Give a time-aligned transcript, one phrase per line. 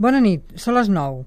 [0.00, 1.24] Bona nit, són les 9.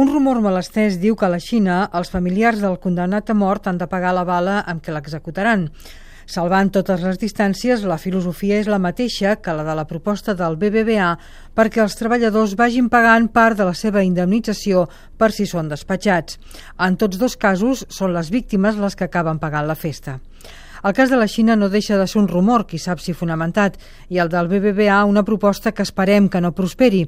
[0.00, 3.78] Un rumor malestès diu que a la Xina els familiars del condemnat a mort han
[3.78, 5.68] de pagar la bala amb què l'executaran.
[6.28, 10.58] Salvant totes les distàncies, la filosofia és la mateixa que la de la proposta del
[10.60, 11.14] BBVA
[11.56, 14.86] perquè els treballadors vagin pagant part de la seva indemnització
[15.16, 16.36] per si són despatxats.
[16.84, 20.18] En tots dos casos són les víctimes les que acaben pagant la festa.
[20.84, 23.78] El cas de la Xina no deixa de ser un rumor, qui sap si fonamentat,
[24.08, 27.04] i el del BBVA una proposta que esperem que no prosperi.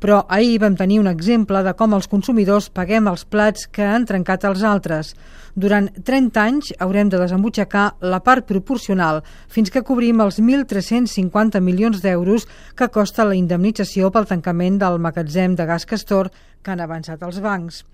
[0.00, 4.04] Però ahir vam tenir un exemple de com els consumidors paguem els plats que han
[4.04, 5.14] trencat els altres.
[5.54, 12.02] Durant 30 anys haurem de desembutxacar la part proporcional fins que cobrim els 1.350 milions
[12.02, 16.32] d'euros que costa la indemnització pel tancament del magatzem de gas Castor
[16.64, 17.84] que han avançat els bancs.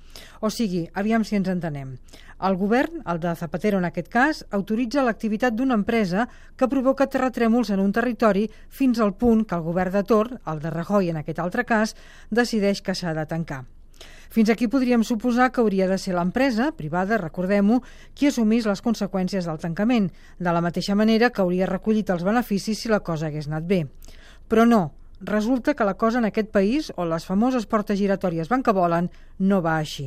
[0.40, 1.98] O sigui, aviam si ens entenem.
[2.48, 6.26] El govern, el de Zapatero en aquest cas, autoritza l'activitat d'una empresa
[6.56, 10.62] que provoca terratrèmols en un territori fins al punt que el govern de Tor, el
[10.62, 11.92] de Rajoy en aquest altre cas,
[12.30, 13.66] decideix que s'ha de tancar.
[14.30, 17.82] Fins aquí podríem suposar que hauria de ser l'empresa, privada, recordem-ho,
[18.15, 22.80] qui assumís les conseqüències del tancament, de la mateixa manera que hauria recollit els beneficis
[22.80, 23.84] si la cosa hagués anat bé.
[24.48, 24.82] Però no,
[25.20, 29.10] Resulta que la cosa en aquest país, on les famoses portes giratòries van que volen,
[29.38, 30.06] no va així.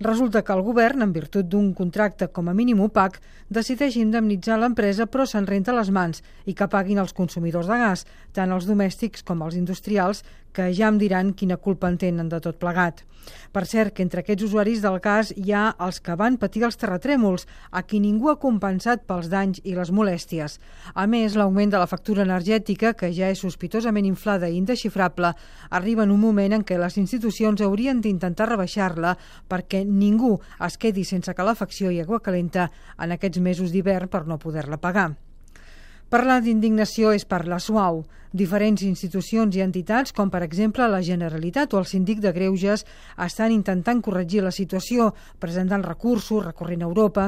[0.00, 3.18] Resulta que el govern, en virtut d'un contracte com a mínim opac,
[3.50, 8.04] decideix indemnitzar l'empresa però se'n renta les mans i que paguin els consumidors de gas,
[8.32, 12.40] tant els domèstics com els industrials, que ja em diran quina culpa en tenen de
[12.42, 13.04] tot plegat.
[13.52, 16.78] Per cert, que entre aquests usuaris del gas hi ha els que van patir els
[16.80, 20.56] terratrèmols, a qui ningú ha compensat pels danys i les molèsties.
[20.94, 25.34] A més, l'augment de la factura energètica, que ja és sospitosament inflada i indexifrable,
[25.70, 29.16] arriba en un moment en què les institucions haurien d'intentar rebaixar-la
[29.58, 34.38] perquè ningú es quedi sense calefacció i aigua calenta en aquests mesos d'hivern per no
[34.38, 35.10] poder-la pagar.
[36.08, 38.06] Parlar d'indignació és parlar suau.
[38.32, 42.86] Diferents institucions i entitats, com per exemple la Generalitat o el Síndic de Greuges,
[43.24, 47.26] estan intentant corregir la situació, presentant recursos, recorrent a Europa.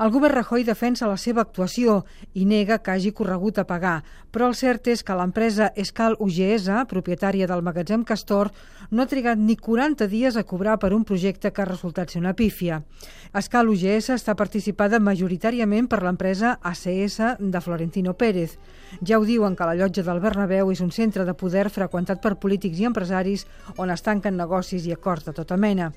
[0.00, 1.98] El govern Rajoy defensa la seva actuació
[2.32, 3.98] i nega que hagi corregut a pagar,
[4.32, 8.48] però el cert és que l'empresa Escal UGS, propietària del magatzem Castor,
[8.88, 12.22] no ha trigat ni 40 dies a cobrar per un projecte que ha resultat ser
[12.22, 12.80] una pífia.
[13.36, 18.56] Escal UGS està participada majoritàriament per l'empresa ACS de Florentino Pérez.
[19.04, 22.38] Ja ho diuen que la llotja del Bernabéu és un centre de poder freqüentat per
[22.40, 23.44] polítics i empresaris
[23.76, 25.92] on es tanquen negocis i acords de tota mena.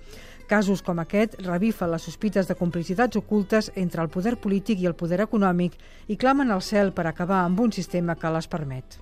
[0.47, 4.96] Casos com aquest revifen les sospites de complicitats ocultes entre el poder polític i el
[4.98, 5.76] poder econòmic
[6.09, 8.98] i clamen al cel per acabar amb un sistema que les permet.